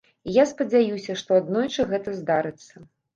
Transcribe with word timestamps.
І 0.29 0.33
я 0.35 0.43
спадзяюся, 0.51 1.15
што 1.23 1.37
аднойчы 1.41 1.85
гэта 1.91 2.15
здарыцца. 2.21 2.83